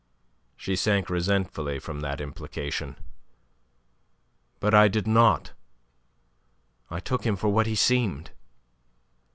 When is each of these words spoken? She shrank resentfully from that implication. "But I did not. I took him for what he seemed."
She 0.57 0.75
shrank 0.75 1.11
resentfully 1.11 1.77
from 1.77 1.99
that 1.99 2.19
implication. 2.19 2.95
"But 4.59 4.73
I 4.73 4.87
did 4.87 5.05
not. 5.05 5.51
I 6.89 6.99
took 6.99 7.23
him 7.23 7.35
for 7.35 7.49
what 7.49 7.67
he 7.67 7.75
seemed." 7.75 8.31